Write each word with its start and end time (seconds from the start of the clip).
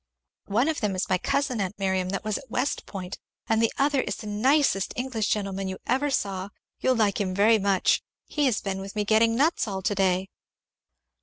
"One 0.47 0.67
of 0.67 0.79
them 0.81 0.95
is 0.95 1.07
my 1.09 1.19
cousin, 1.19 1.61
aunt 1.61 1.77
Miriam, 1.77 2.09
that 2.09 2.23
was 2.23 2.39
at 2.39 2.49
West 2.49 2.87
Point, 2.87 3.19
and 3.47 3.61
the 3.61 3.71
other 3.77 4.01
is 4.01 4.15
the 4.15 4.25
nicest 4.25 4.93
English 4.95 5.27
gentleman 5.29 5.67
you 5.67 5.77
ever 5.85 6.09
saw 6.09 6.49
you 6.79 6.89
will 6.89 6.95
like 6.97 7.21
him 7.21 7.35
very 7.35 7.59
much 7.59 8.01
he 8.25 8.47
has 8.47 8.61
been 8.61 8.81
with 8.81 8.95
me 8.95 9.05
getting 9.05 9.35
nuts 9.35 9.67
all 9.67 9.83
to 9.83 9.93
day." 9.93 10.27